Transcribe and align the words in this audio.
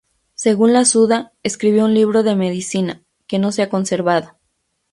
Según 0.33 0.73
la 0.73 0.83
"Suda", 0.85 1.31
escribió 1.43 1.85
un 1.85 1.93
libro 1.93 2.23
de 2.23 2.35
medicina, 2.35 3.03
que 3.27 3.37
no 3.37 3.51
se 3.51 3.61
ha 3.61 3.69
conservado. 3.69 4.33